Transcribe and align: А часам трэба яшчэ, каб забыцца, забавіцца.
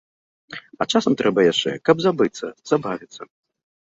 А 0.85 0.87
часам 0.95 1.13
трэба 1.19 1.43
яшчэ, 1.51 1.75
каб 1.89 1.95
забыцца, 2.07 2.45
забавіцца. 2.73 3.21